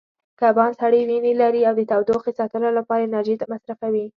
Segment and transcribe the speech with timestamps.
[0.41, 4.05] کبان سړې وینې لري او د تودوخې ساتلو لپاره انرژي نه مصرفوي.